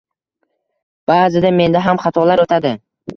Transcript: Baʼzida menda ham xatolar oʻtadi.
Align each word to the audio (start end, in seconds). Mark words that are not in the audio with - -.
Baʼzida 1.11 1.51
menda 1.57 1.83
ham 1.89 2.01
xatolar 2.07 2.43
oʻtadi. 2.45 2.73